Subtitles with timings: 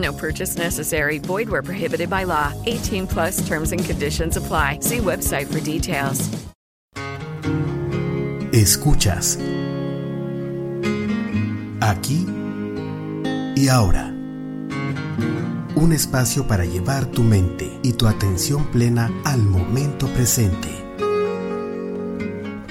[0.00, 1.18] No purchase necessary.
[1.18, 2.52] Void where prohibited by law.
[2.66, 4.78] 18 plus terms and conditions apply.
[4.80, 6.28] See website for details.
[8.52, 9.38] Escuchas.
[11.80, 12.26] Aquí
[13.56, 14.12] y ahora.
[15.76, 20.68] Un espacio para llevar tu mente y tu atención plena al momento presente.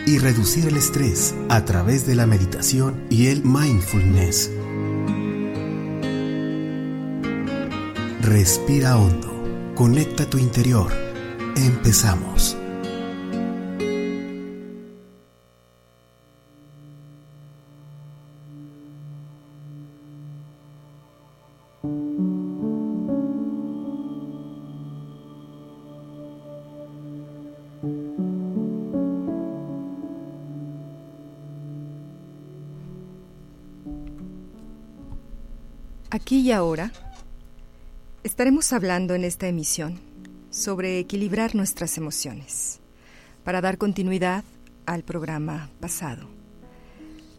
[0.05, 4.51] Y reducir el estrés a través de la meditación y el mindfulness.
[8.29, 9.73] Respira hondo.
[9.73, 10.91] Conecta tu interior.
[11.55, 12.55] Empezamos.
[36.11, 36.91] Aquí y ahora
[38.23, 39.99] estaremos hablando en esta emisión
[40.49, 42.81] sobre equilibrar nuestras emociones
[43.43, 44.43] para dar continuidad
[44.85, 46.27] al programa pasado.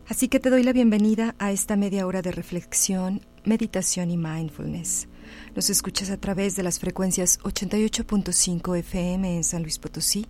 [0.08, 5.06] Así que te doy la bienvenida a esta media hora de reflexión, meditación y mindfulness.
[5.54, 10.26] Nos escuchas a través de las frecuencias 88.5 FM en San Luis Potosí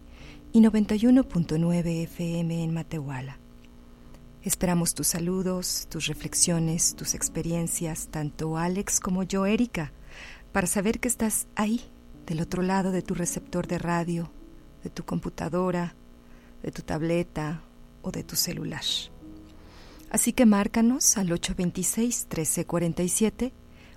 [0.52, 3.38] y 91.9 FM en Matehuala.
[4.42, 9.92] Esperamos tus saludos, tus reflexiones, tus experiencias, tanto Alex como yo, Erika,
[10.53, 11.81] para saber que estás ahí,
[12.27, 14.31] del otro lado de tu receptor de radio,
[14.83, 15.94] de tu computadora,
[16.62, 17.62] de tu tableta
[18.03, 18.84] o de tu celular.
[20.11, 23.53] Así que márcanos al 826-1347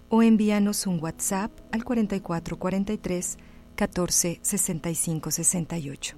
[0.09, 3.38] o envíanos un WhatsApp al 4443
[3.75, 6.16] 14 65 68.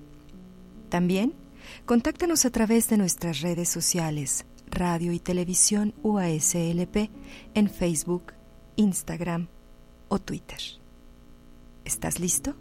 [0.89, 1.33] También
[1.85, 7.09] Contáctanos a través de nuestras redes sociales, Radio y Televisión UASLP,
[7.53, 8.33] en Facebook,
[8.75, 9.47] Instagram
[10.07, 10.59] o Twitter.
[11.83, 12.55] ¿Estás listo?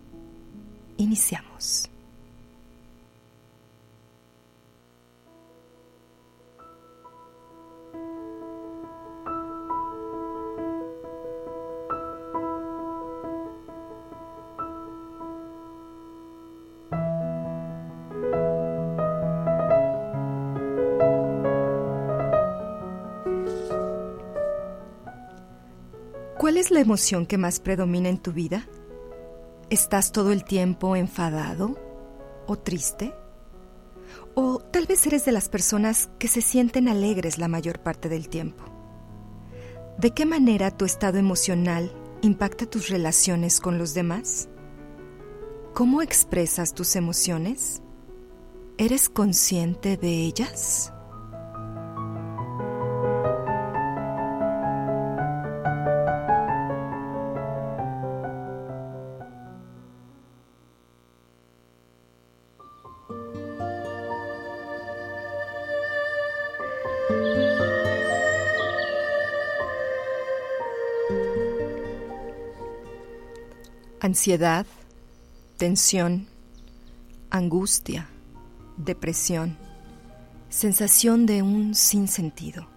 [0.96, 1.90] Iniciamos.
[26.74, 28.68] La emoción que más predomina en tu vida?
[29.70, 31.78] ¿Estás todo el tiempo enfadado
[32.46, 33.14] o triste?
[34.34, 38.28] ¿O tal vez eres de las personas que se sienten alegres la mayor parte del
[38.28, 38.64] tiempo?
[39.98, 41.92] ¿De qué manera tu estado emocional
[42.22, 44.48] impacta tus relaciones con los demás?
[45.74, 47.82] ¿Cómo expresas tus emociones?
[48.78, 50.93] ¿Eres consciente de ellas?
[74.04, 74.66] Ansiedad,
[75.56, 76.26] tensión,
[77.30, 78.06] angustia,
[78.76, 79.56] depresión,
[80.50, 82.68] sensación de un sinsentido.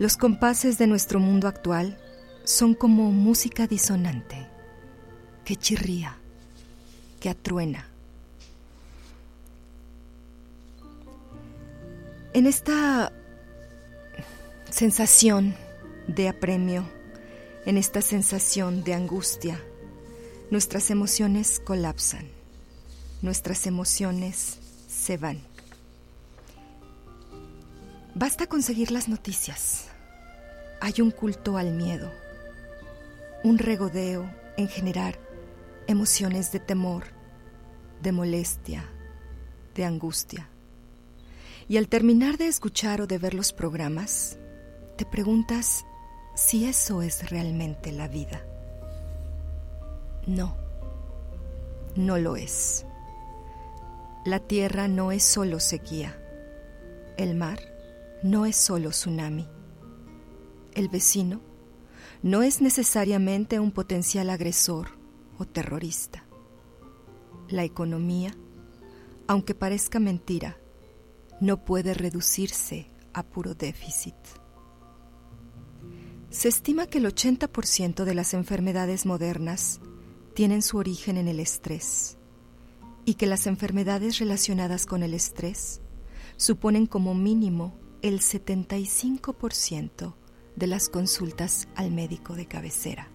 [0.00, 1.96] Los compases de nuestro mundo actual
[2.42, 4.48] son como música disonante,
[5.44, 6.16] que chirría,
[7.20, 7.86] que atruena.
[12.32, 13.12] En esta
[14.70, 15.54] sensación
[16.08, 16.84] de apremio,
[17.64, 19.62] en esta sensación de angustia,
[20.50, 22.28] nuestras emociones colapsan,
[23.20, 24.58] nuestras emociones
[24.88, 25.40] se van.
[28.14, 29.88] Basta conseguir las noticias.
[30.80, 32.10] Hay un culto al miedo,
[33.42, 35.18] un regodeo en generar
[35.88, 37.04] emociones de temor,
[38.02, 38.84] de molestia,
[39.74, 40.48] de angustia.
[41.68, 44.38] Y al terminar de escuchar o de ver los programas,
[44.96, 45.84] te preguntas
[46.36, 48.44] si eso es realmente la vida.
[50.26, 50.56] No,
[51.94, 52.84] no lo es.
[54.24, 56.20] La tierra no es solo sequía.
[57.16, 57.60] El mar
[58.24, 59.48] no es solo tsunami.
[60.74, 61.40] El vecino
[62.22, 64.88] no es necesariamente un potencial agresor
[65.38, 66.24] o terrorista.
[67.48, 68.34] La economía,
[69.28, 70.58] aunque parezca mentira,
[71.40, 74.16] no puede reducirse a puro déficit.
[76.30, 79.80] Se estima que el 80% de las enfermedades modernas
[80.36, 82.18] tienen su origen en el estrés
[83.06, 85.80] y que las enfermedades relacionadas con el estrés
[86.36, 90.14] suponen como mínimo el 75%
[90.54, 93.08] de las consultas al médico de cabecera.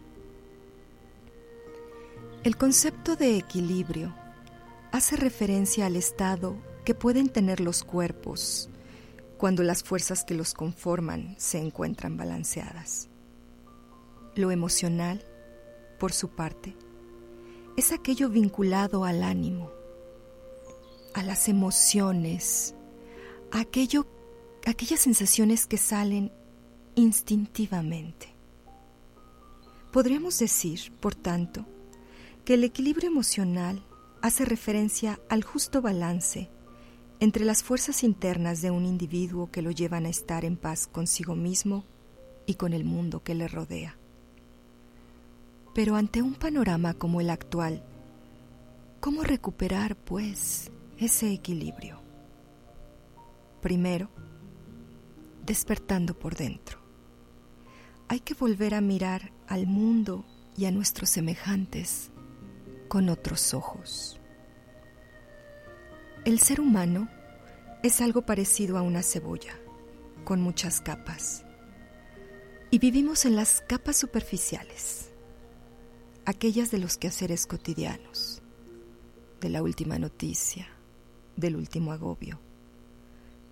[2.44, 4.16] El concepto de equilibrio
[4.92, 8.68] hace referencia al estado que pueden tener los cuerpos
[9.38, 13.10] cuando las fuerzas que los conforman se encuentran balanceadas.
[14.34, 15.24] Lo emocional,
[16.00, 16.76] por su parte,
[17.78, 19.72] es aquello vinculado al ánimo,
[21.14, 22.76] a las emociones,
[23.52, 24.06] a aquello,
[24.66, 26.32] aquellas sensaciones que salen
[26.96, 28.36] instintivamente.
[29.92, 31.66] Podríamos decir, por tanto,
[32.46, 33.84] que el equilibrio emocional
[34.22, 36.50] hace referencia al justo balance
[37.20, 41.36] entre las fuerzas internas de un individuo que lo llevan a estar en paz consigo
[41.36, 41.86] mismo
[42.46, 44.01] y con el mundo que le rodea.
[45.74, 47.84] Pero ante un panorama como el actual,
[49.00, 52.02] ¿cómo recuperar, pues, ese equilibrio?
[53.62, 54.10] Primero,
[55.46, 56.80] despertando por dentro.
[58.08, 60.26] Hay que volver a mirar al mundo
[60.58, 62.12] y a nuestros semejantes
[62.88, 64.20] con otros ojos.
[66.26, 67.08] El ser humano
[67.84, 69.54] es algo parecido a una cebolla,
[70.26, 71.46] con muchas capas.
[72.70, 75.11] Y vivimos en las capas superficiales,
[76.26, 78.42] aquellas de los quehaceres cotidianos,
[79.40, 80.68] de la última noticia,
[81.36, 82.40] del último agobio.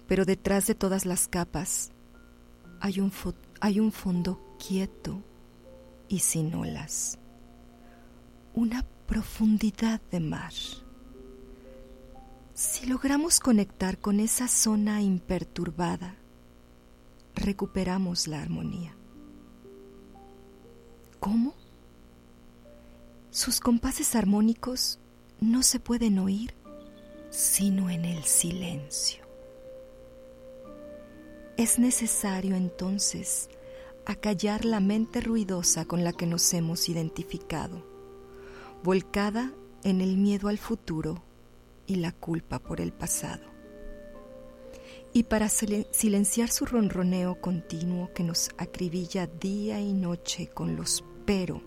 [0.08, 1.92] Pero detrás de todas las capas
[2.80, 3.12] hay un,
[3.60, 5.22] hay un fondo quieto
[6.08, 7.20] y sin olas,
[8.54, 10.54] una profundidad de mar.
[12.54, 16.16] Si logramos conectar con esa zona imperturbada,
[17.36, 18.96] recuperamos la armonía.
[21.20, 21.59] ¿Cómo?
[23.32, 25.00] Sus compases armónicos
[25.40, 26.56] no se pueden oír
[27.30, 29.24] sino en el silencio.
[31.58, 33.50] Es necesario entonces
[34.06, 37.86] acallar la mente ruidosa con la que nos hemos identificado
[38.84, 39.54] volcada
[39.84, 41.22] en el miedo al futuro
[41.86, 43.44] y la culpa por el pasado.
[45.12, 51.62] Y para silenciar su ronroneo continuo que nos acribilla día y noche con los pero,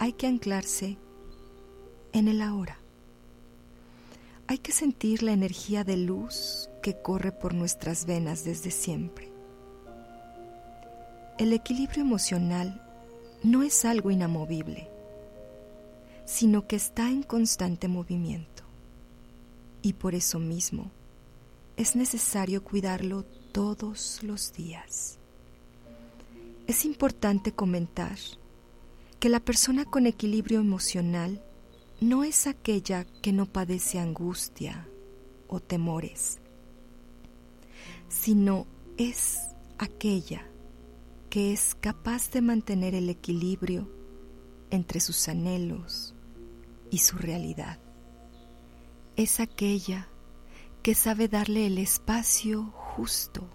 [0.00, 0.98] hay que anclarse
[2.12, 2.80] en el ahora.
[4.48, 9.30] Hay que sentir la energía de luz que corre por nuestras venas desde siempre.
[11.38, 12.82] El equilibrio emocional
[13.44, 14.90] no es algo inamovible
[16.30, 18.62] sino que está en constante movimiento.
[19.82, 20.92] Y por eso mismo
[21.76, 25.18] es necesario cuidarlo todos los días.
[26.68, 28.16] Es importante comentar
[29.20, 31.42] que la persona con equilibrio emocional
[32.00, 34.88] no es aquella que no padece angustia
[35.46, 36.40] o temores,
[38.08, 39.38] sino es
[39.78, 40.46] aquella
[41.28, 43.88] que es capaz de mantener el equilibrio
[44.70, 46.14] entre sus anhelos,
[46.90, 47.78] y su realidad.
[49.16, 50.08] Es aquella
[50.82, 53.48] que sabe darle el espacio justo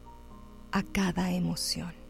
[0.71, 2.04] a cada emoción.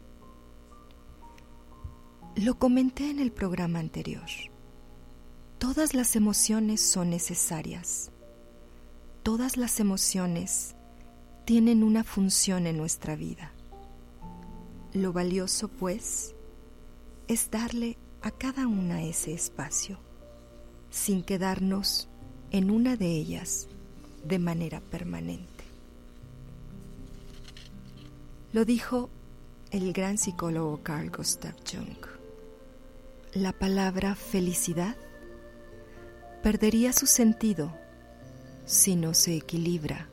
[2.36, 4.28] Lo comenté en el programa anterior.
[5.56, 8.10] Todas las emociones son necesarias.
[9.22, 10.74] Todas las emociones
[11.46, 13.52] tienen una función en nuestra vida.
[14.92, 16.34] Lo valioso, pues,
[17.26, 19.98] es darle a cada una ese espacio
[20.90, 22.06] sin quedarnos
[22.50, 23.66] en una de ellas
[24.24, 25.64] de manera permanente.
[28.52, 29.08] Lo dijo
[29.70, 32.15] el gran psicólogo Carl Gustav Jung.
[33.36, 34.96] La palabra felicidad
[36.42, 37.76] perdería su sentido
[38.64, 40.08] si no se equilibra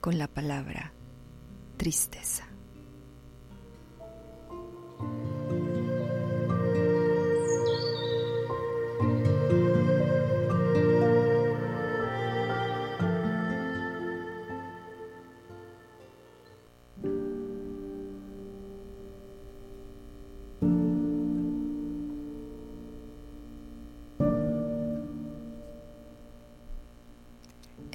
[0.00, 0.92] con la palabra
[1.76, 2.53] tristeza.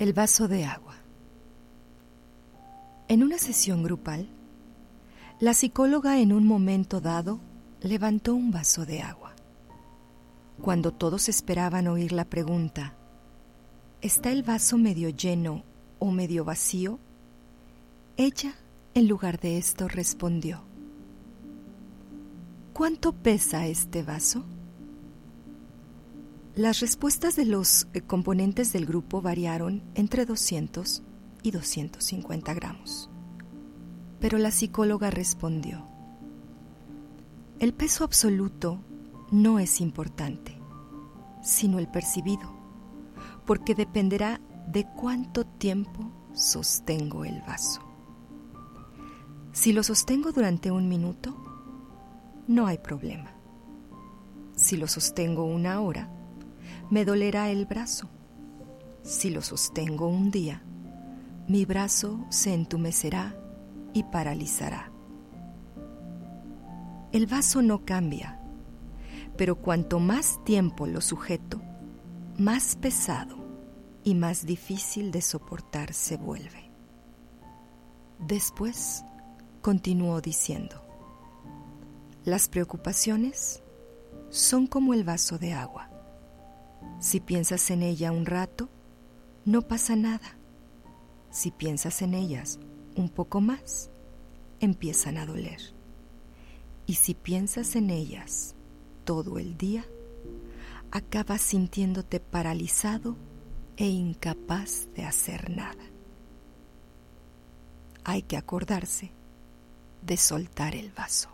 [0.09, 0.95] El vaso de agua.
[3.09, 4.27] En una sesión grupal,
[5.39, 7.39] la psicóloga en un momento dado
[7.83, 9.35] levantó un vaso de agua.
[10.63, 12.95] Cuando todos esperaban oír la pregunta,
[14.01, 15.63] ¿está el vaso medio lleno
[15.99, 16.97] o medio vacío?
[18.17, 18.55] Ella,
[18.95, 20.63] en lugar de esto, respondió,
[22.73, 24.43] ¿cuánto pesa este vaso?
[26.59, 31.03] Las respuestas de los eh, componentes del grupo variaron entre 200
[31.41, 33.09] y 250 gramos.
[34.19, 35.87] Pero la psicóloga respondió,
[37.59, 38.81] el peso absoluto
[39.31, 40.57] no es importante,
[41.41, 42.53] sino el percibido,
[43.45, 47.79] porque dependerá de cuánto tiempo sostengo el vaso.
[49.53, 51.37] Si lo sostengo durante un minuto,
[52.49, 53.31] no hay problema.
[54.57, 56.18] Si lo sostengo una hora,
[56.89, 58.09] me dolerá el brazo.
[59.03, 60.63] Si lo sostengo un día,
[61.47, 63.35] mi brazo se entumecerá
[63.93, 64.91] y paralizará.
[67.11, 68.39] El vaso no cambia,
[69.37, 71.61] pero cuanto más tiempo lo sujeto,
[72.37, 73.37] más pesado
[74.03, 76.71] y más difícil de soportar se vuelve.
[78.19, 79.03] Después
[79.61, 80.83] continuó diciendo,
[82.25, 83.63] las preocupaciones
[84.29, 85.88] son como el vaso de agua.
[86.99, 88.69] Si piensas en ella un rato,
[89.45, 90.37] no pasa nada.
[91.31, 92.59] Si piensas en ellas
[92.95, 93.89] un poco más,
[94.59, 95.61] empiezan a doler.
[96.85, 98.55] Y si piensas en ellas
[99.05, 99.85] todo el día,
[100.91, 103.15] acabas sintiéndote paralizado
[103.77, 105.83] e incapaz de hacer nada.
[108.03, 109.11] Hay que acordarse
[110.01, 111.29] de soltar el vaso.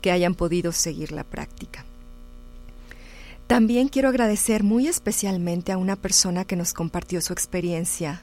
[0.00, 1.84] que hayan podido seguir la práctica.
[3.46, 8.22] También quiero agradecer muy especialmente a una persona que nos compartió su experiencia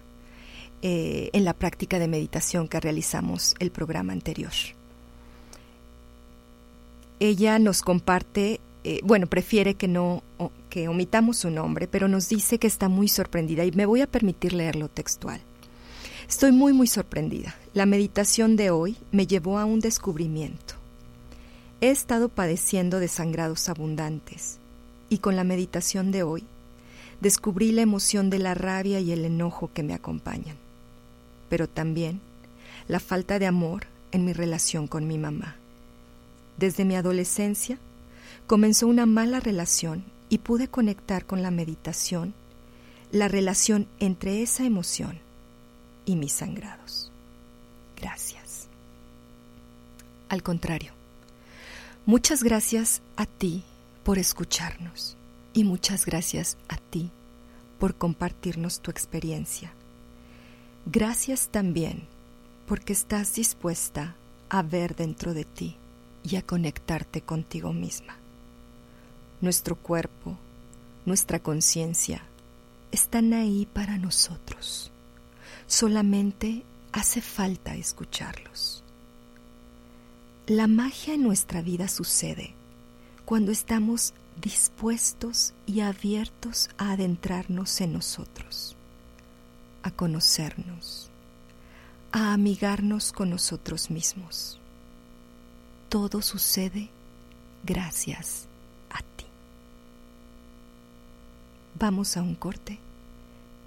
[0.82, 4.52] eh, en la práctica de meditación que realizamos el programa anterior.
[7.20, 10.24] Ella nos comparte eh, bueno, prefiere que no
[10.70, 14.08] que omitamos su nombre, pero nos dice que está muy sorprendida y me voy a
[14.08, 15.40] permitir leerlo textual.
[16.28, 17.56] Estoy muy muy sorprendida.
[17.74, 20.74] La meditación de hoy me llevó a un descubrimiento.
[21.80, 24.60] He estado padeciendo de sangrados abundantes
[25.14, 26.44] y con la meditación de hoy
[27.22, 30.56] descubrí la emoción de la rabia y el enojo que me acompañan,
[31.50, 32.20] pero también
[32.88, 35.56] la falta de amor en mi relación con mi mamá.
[36.58, 37.78] Desde mi adolescencia
[38.48, 42.34] comenzó una mala relación y pude conectar con la meditación
[43.12, 45.20] la relación entre esa emoción
[46.08, 47.12] y mis sangrados.
[48.02, 48.68] Gracias.
[50.30, 50.92] Al contrario,
[52.08, 53.64] muchas gracias a ti
[54.04, 55.18] por escucharnos
[55.54, 57.12] y muchas gracias a ti
[57.80, 59.74] por compartirnos tu experiencia.
[60.86, 62.08] Gracias también
[62.68, 64.16] porque estás dispuesta
[64.50, 65.78] a ver dentro de ti
[66.24, 68.18] y a conectarte contigo misma
[69.44, 70.38] nuestro cuerpo,
[71.06, 72.24] nuestra conciencia,
[72.94, 74.90] están ahí para nosotros.
[75.68, 78.86] Solamente hace falta escucharlos.
[80.48, 82.56] La magia en nuestra vida sucede
[83.26, 88.76] cuando estamos dispuestos y abiertos a adentrarnos en nosotros,
[89.84, 91.10] a conocernos,
[92.12, 94.60] a amigarnos con nosotros mismos.
[95.90, 96.90] Todo sucede
[97.64, 98.48] gracias
[98.90, 99.26] a ti.
[101.80, 102.80] Vamos a un corte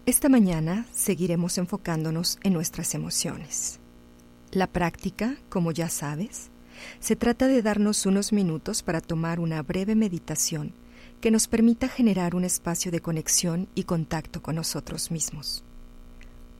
[0.07, 3.79] Esta mañana seguiremos enfocándonos en nuestras emociones.
[4.51, 6.51] La práctica, como ya sabes,
[6.99, 10.73] se trata de darnos unos minutos para tomar una breve meditación
[11.21, 15.63] que nos permita generar un espacio de conexión y contacto con nosotros mismos.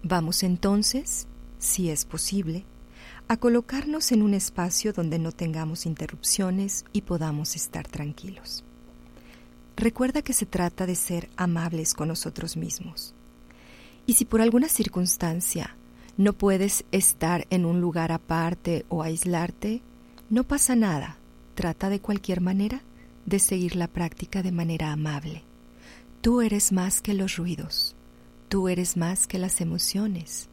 [0.02, 1.28] Vamos entonces,
[1.60, 2.66] si es posible,
[3.28, 8.64] a colocarnos en un espacio donde no tengamos interrupciones y podamos estar tranquilos.
[9.78, 13.15] Recuerda que se trata de ser amables con nosotros mismos
[14.06, 15.76] y si por alguna circunstancia
[16.18, 19.82] no puedes estar en un lugar aparte o aislarte,
[20.30, 21.18] no pasa nada.
[21.56, 22.82] Trata de cualquier manera
[23.26, 25.44] de seguir la práctica de manera amable.
[26.22, 27.96] Tú eres más que los ruidos,
[28.50, 30.50] tú eres más que las emociones,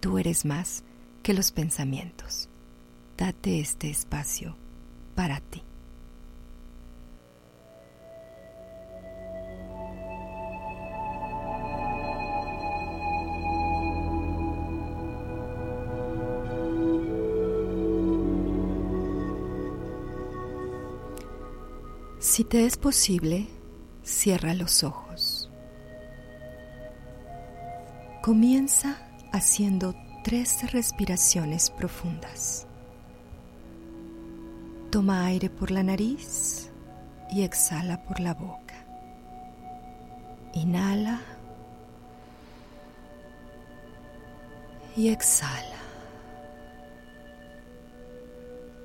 [0.00, 0.82] tú eres más
[1.22, 2.48] que los pensamientos.
[3.16, 4.56] Date este espacio
[5.14, 5.65] para ti.
[22.26, 23.46] Si te es posible,
[24.02, 25.48] cierra los ojos.
[28.20, 28.98] Comienza
[29.32, 32.66] haciendo tres respiraciones profundas.
[34.90, 36.72] Toma aire por la nariz
[37.30, 38.74] y exhala por la boca.
[40.52, 41.20] Inhala
[44.96, 45.78] y exhala.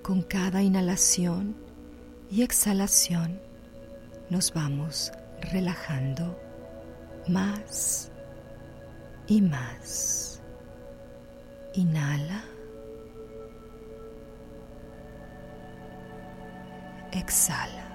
[0.04, 1.71] Con cada inhalación,
[2.32, 3.40] y exhalación
[4.30, 5.12] nos vamos
[5.52, 6.40] relajando
[7.28, 8.10] más
[9.28, 10.42] y más.
[11.74, 12.44] Inhala.
[17.12, 17.88] Exhala.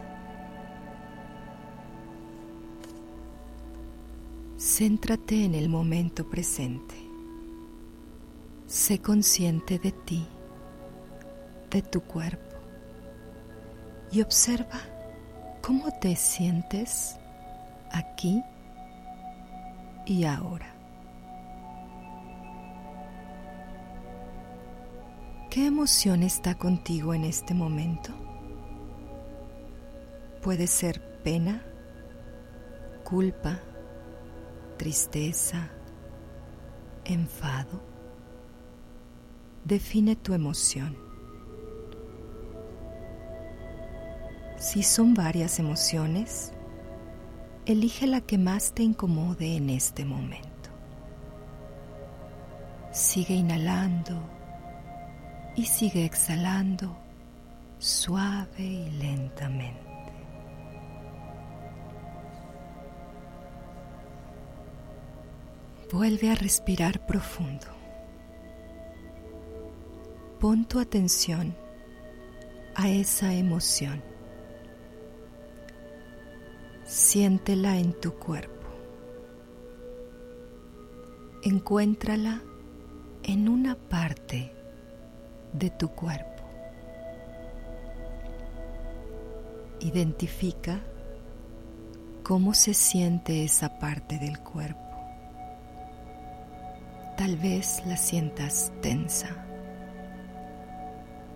[4.58, 6.94] Céntrate en el momento presente.
[8.66, 10.26] Sé consciente de ti,
[11.70, 12.45] de tu cuerpo
[14.10, 14.80] y observa
[15.62, 17.18] cómo te sientes
[17.90, 18.42] aquí
[20.04, 20.72] y ahora.
[25.50, 28.26] ¿Qué emoción está contigo en este momento?
[30.46, 31.60] puede ser pena,
[33.02, 33.60] culpa,
[34.76, 35.72] tristeza,
[37.04, 37.82] enfado.
[39.64, 41.05] Define tu emoción.
[44.58, 46.52] Si son varias emociones,
[47.66, 50.70] elige la que más te incomode en este momento.
[52.90, 54.18] Sigue inhalando
[55.54, 56.96] y sigue exhalando
[57.78, 59.86] suave y lentamente.
[65.92, 67.66] Vuelve a respirar profundo.
[70.40, 71.54] Pon tu atención
[72.74, 74.15] a esa emoción.
[76.96, 78.68] Siéntela en tu cuerpo.
[81.42, 82.40] Encuéntrala
[83.22, 84.50] en una parte
[85.52, 86.42] de tu cuerpo.
[89.80, 90.80] Identifica
[92.22, 94.96] cómo se siente esa parte del cuerpo.
[97.18, 99.44] Tal vez la sientas tensa.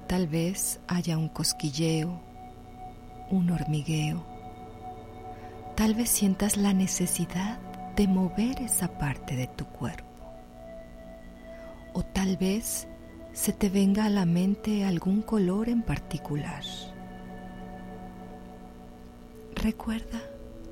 [0.07, 2.18] Tal vez haya un cosquilleo,
[3.31, 4.29] un hormigueo.
[5.80, 7.58] Tal vez sientas la necesidad
[7.96, 10.04] de mover esa parte de tu cuerpo.
[11.94, 12.86] O tal vez
[13.32, 16.62] se te venga a la mente algún color en particular.
[19.54, 20.20] Recuerda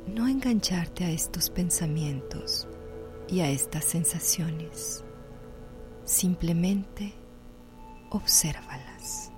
[0.06, 2.68] no engancharte a estos pensamientos
[3.28, 5.04] y a estas sensaciones.
[6.04, 7.14] Simplemente
[8.10, 9.32] obsérvalas.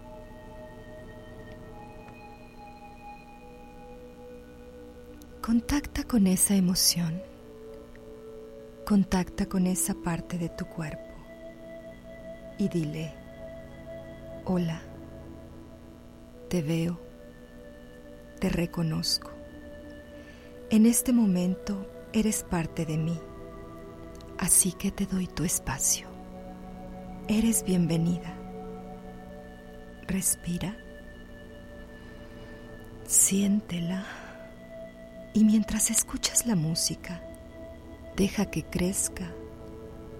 [5.43, 7.23] Contacta con esa emoción.
[8.87, 11.15] Contacta con esa parte de tu cuerpo
[12.59, 13.15] y dile,
[14.45, 14.83] hola,
[16.49, 17.01] te veo,
[18.39, 19.31] te reconozco.
[20.71, 23.21] En este momento eres parte de mí
[24.41, 26.09] así que te doy tu espacio.
[27.29, 28.35] Eres bienvenida.
[30.09, 30.77] Respira,
[33.05, 34.05] siéntela
[35.33, 37.23] y mientras escuchas la música,
[38.17, 39.31] deja que crezca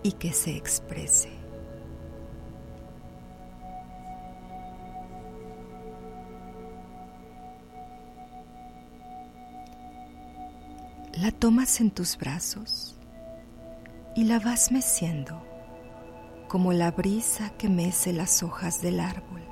[0.03, 1.31] y que se exprese.
[11.15, 12.97] La tomas en tus brazos
[14.15, 15.45] y la vas meciendo
[16.49, 19.43] como la brisa que mece las hojas del árbol,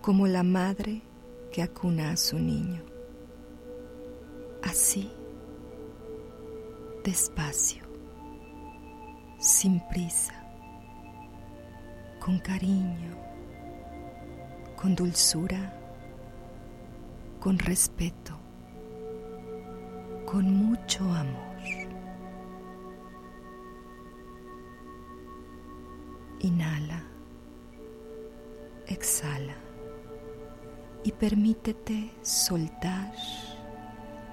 [0.00, 1.02] como la madre
[1.52, 2.95] que acuna a su niño.
[4.68, 5.08] Así,
[7.04, 7.84] despacio,
[9.38, 10.34] sin prisa,
[12.18, 13.16] con cariño,
[14.74, 15.72] con dulzura,
[17.38, 18.36] con respeto,
[20.26, 21.56] con mucho amor.
[26.40, 27.04] Inhala,
[28.88, 29.54] exhala
[31.04, 33.12] y permítete soltar,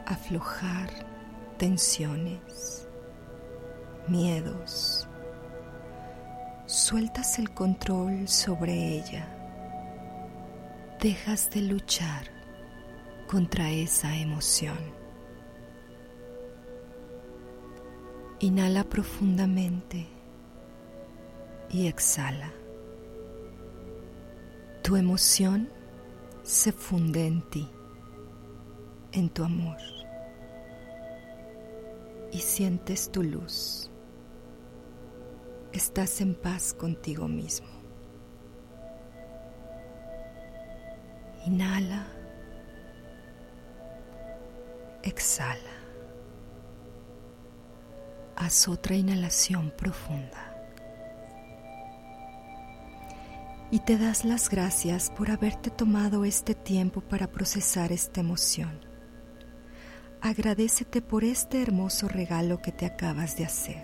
[0.05, 0.89] aflojar
[1.57, 2.87] tensiones,
[4.07, 5.07] miedos.
[6.65, 9.27] Sueltas el control sobre ella.
[10.99, 12.25] Dejas de luchar
[13.27, 14.77] contra esa emoción.
[18.39, 20.07] Inhala profundamente
[21.69, 22.51] y exhala.
[24.81, 25.69] Tu emoción
[26.43, 27.69] se funde en ti,
[29.13, 29.77] en tu amor,
[32.31, 33.89] y sientes tu luz.
[35.71, 37.67] Estás en paz contigo mismo.
[41.45, 42.07] Inhala,
[45.03, 45.57] exhala.
[48.35, 50.53] Haz otra inhalación profunda.
[53.73, 58.92] y te das las gracias por haberte tomado este tiempo para procesar esta emoción.
[60.25, 63.83] Agradecete por este hermoso regalo que te acabas de hacer.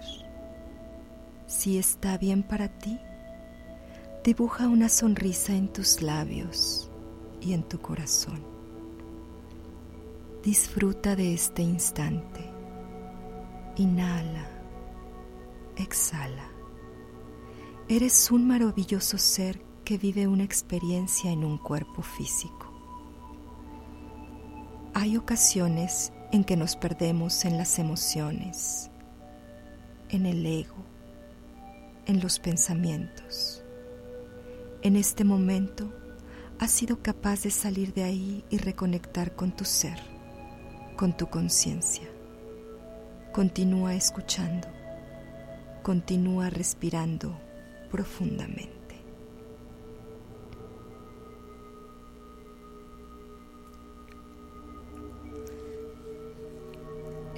[1.47, 2.97] Si está bien para ti,
[4.23, 6.89] dibuja una sonrisa en tus labios
[7.41, 8.41] y en tu corazón.
[10.41, 12.49] Disfruta de este instante.
[13.75, 14.47] Inhala,
[15.75, 16.47] exhala.
[17.89, 22.71] Eres un maravilloso ser que vive una experiencia en un cuerpo físico.
[24.93, 28.91] Hay ocasiones en que nos perdemos en las emociones,
[30.09, 30.85] en el ego,
[32.05, 33.63] en los pensamientos.
[34.81, 35.91] En este momento,
[36.59, 39.97] has sido capaz de salir de ahí y reconectar con tu ser,
[40.97, 42.07] con tu conciencia.
[43.31, 44.67] Continúa escuchando,
[45.83, 47.37] continúa respirando
[47.89, 48.78] profundamente.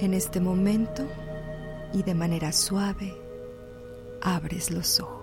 [0.02, 1.06] En este momento
[1.92, 3.14] y de manera suave,
[4.20, 5.21] abres los ojos.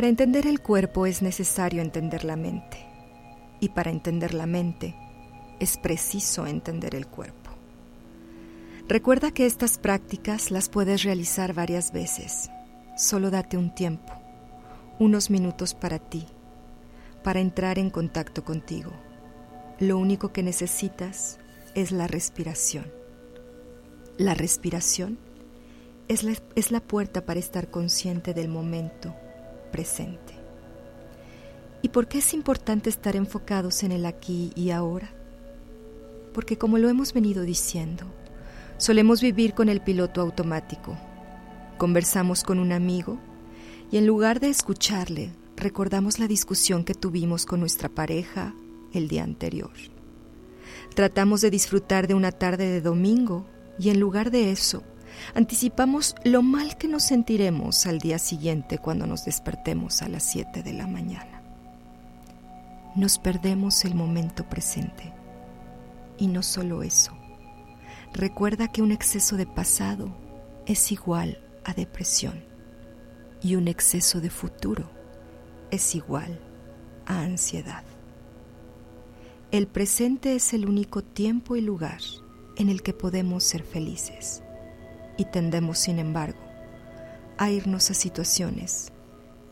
[0.00, 2.78] Para entender el cuerpo es necesario entender la mente.
[3.60, 4.96] Y para entender la mente
[5.58, 7.50] es preciso entender el cuerpo.
[8.88, 12.48] Recuerda que estas prácticas las puedes realizar varias veces.
[12.96, 14.14] Solo date un tiempo,
[14.98, 16.24] unos minutos para ti,
[17.22, 18.92] para entrar en contacto contigo.
[19.80, 21.38] Lo único que necesitas
[21.74, 22.90] es la respiración.
[24.16, 25.18] La respiración
[26.08, 29.14] es la, es la puerta para estar consciente del momento
[29.70, 30.34] presente.
[31.82, 35.10] ¿Y por qué es importante estar enfocados en el aquí y ahora?
[36.34, 38.04] Porque como lo hemos venido diciendo,
[38.76, 40.96] solemos vivir con el piloto automático.
[41.78, 43.18] Conversamos con un amigo
[43.90, 48.54] y en lugar de escucharle, recordamos la discusión que tuvimos con nuestra pareja
[48.92, 49.72] el día anterior.
[50.94, 53.46] Tratamos de disfrutar de una tarde de domingo
[53.78, 54.82] y en lugar de eso,
[55.34, 60.62] Anticipamos lo mal que nos sentiremos al día siguiente cuando nos despertemos a las 7
[60.62, 61.42] de la mañana.
[62.96, 65.12] Nos perdemos el momento presente.
[66.18, 67.12] Y no solo eso.
[68.12, 70.14] Recuerda que un exceso de pasado
[70.66, 72.44] es igual a depresión
[73.40, 74.90] y un exceso de futuro
[75.70, 76.40] es igual
[77.06, 77.84] a ansiedad.
[79.50, 82.00] El presente es el único tiempo y lugar
[82.56, 84.42] en el que podemos ser felices
[85.20, 86.40] y tendemos, sin embargo,
[87.36, 88.90] a irnos a situaciones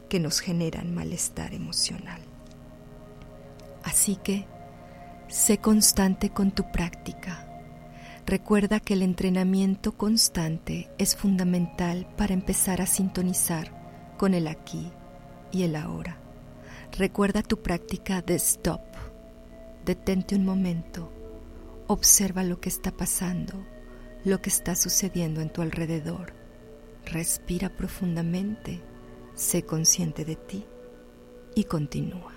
[0.08, 2.22] que nos generan malestar emocional.
[3.84, 4.46] Así que,
[5.28, 7.46] sé constante con tu práctica.
[8.24, 14.90] Recuerda que el entrenamiento constante es fundamental para empezar a sintonizar con el aquí
[15.52, 16.16] y el ahora.
[16.96, 18.80] Recuerda tu práctica de stop.
[19.84, 21.12] Detente un momento.
[21.88, 23.66] Observa lo que está pasando
[24.24, 26.32] lo que está sucediendo en tu alrededor.
[27.06, 28.80] Respira profundamente,
[29.34, 30.66] sé consciente de ti
[31.54, 32.32] y continúa.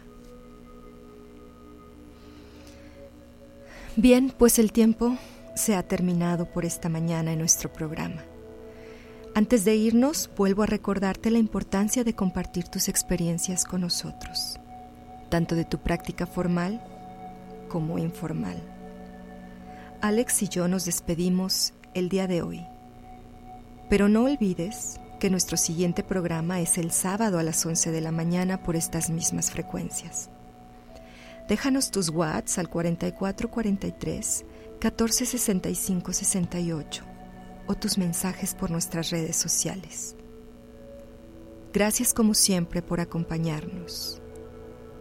[3.97, 5.17] Bien, pues el tiempo
[5.55, 8.23] se ha terminado por esta mañana en nuestro programa.
[9.35, 14.59] Antes de irnos, vuelvo a recordarte la importancia de compartir tus experiencias con nosotros,
[15.29, 16.81] tanto de tu práctica formal
[17.69, 18.61] como informal.
[20.01, 22.65] Alex y yo nos despedimos el día de hoy.
[23.87, 28.11] Pero no olvides que nuestro siguiente programa es el sábado a las 11 de la
[28.11, 30.31] mañana por estas mismas frecuencias.
[31.47, 34.45] Déjanos tus WhatsApp al 4443
[34.81, 37.03] 1465 68
[37.67, 40.15] o tus mensajes por nuestras redes sociales.
[41.73, 44.19] Gracias como siempre por acompañarnos,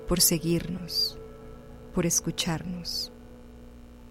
[0.06, 1.18] por seguirnos,
[1.94, 3.14] por escucharnos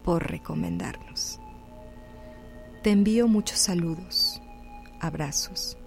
[0.09, 1.39] por recomendarnos.
[2.81, 4.41] Te envío muchos saludos,
[4.99, 5.77] abrazos,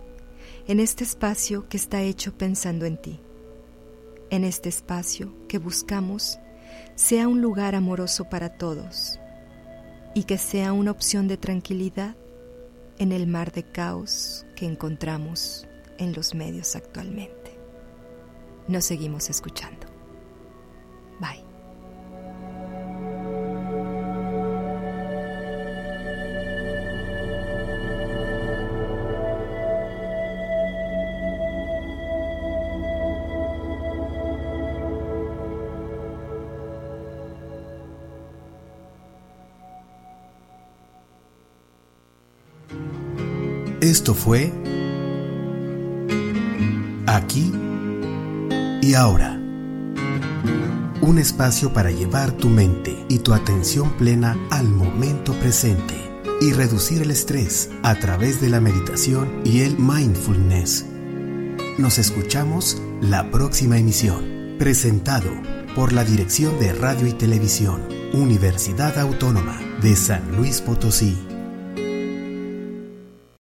[0.69, 3.19] en este espacio que está hecho pensando en ti,
[4.31, 6.39] en este espacio que buscamos
[6.95, 9.19] sea un lugar amoroso para todos
[10.15, 12.15] y que sea una opción de tranquilidad
[13.01, 15.67] en el mar de caos que encontramos
[15.99, 17.59] en los medios actualmente.
[18.69, 19.89] Nos seguimos escuchando.
[21.19, 21.52] Bye.
[43.93, 44.51] Esto fue
[47.07, 47.53] Aquí
[48.81, 49.39] y Ahora.
[51.03, 55.95] Un espacio para llevar tu mente y tu atención plena al momento presente
[56.41, 60.87] y reducir el estrés a través de la meditación y el mindfulness.
[61.77, 65.31] Nos escuchamos la próxima emisión, presentado
[65.77, 67.83] por la Dirección de Radio y Televisión,
[68.15, 71.32] Universidad Autónoma de San Luis Potosí.